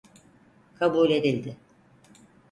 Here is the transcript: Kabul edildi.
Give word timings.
Kabul 0.79 1.09
edildi. 1.11 1.57